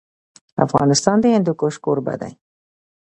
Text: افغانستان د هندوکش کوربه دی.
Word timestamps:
افغانستان 0.65 1.17
د 1.21 1.25
هندوکش 1.35 1.75
کوربه 1.85 2.13
دی. 2.21 2.33